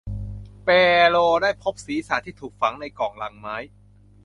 [0.65, 0.69] แป
[1.09, 3.55] โรได้พบศีรษะที่ถูกฝังในกล่องลังไม้